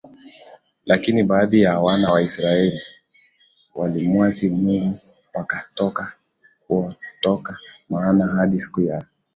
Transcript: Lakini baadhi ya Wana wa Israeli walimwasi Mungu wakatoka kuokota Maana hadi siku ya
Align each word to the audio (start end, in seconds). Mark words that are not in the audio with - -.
Lakini 0.85 1.23
baadhi 1.23 1.61
ya 1.61 1.79
Wana 1.79 2.11
wa 2.11 2.21
Israeli 2.21 2.81
walimwasi 3.75 4.49
Mungu 4.49 4.97
wakatoka 5.33 6.13
kuokota 6.67 7.57
Maana 7.89 8.27
hadi 8.27 8.59
siku 8.59 8.81
ya 8.81 9.05